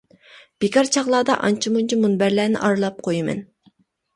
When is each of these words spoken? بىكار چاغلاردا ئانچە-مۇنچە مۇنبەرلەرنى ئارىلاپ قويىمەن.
بىكار 0.63 0.89
چاغلاردا 0.95 1.35
ئانچە-مۇنچە 1.47 1.99
مۇنبەرلەرنى 2.07 2.63
ئارىلاپ 2.65 3.01
قويىمەن. 3.09 3.45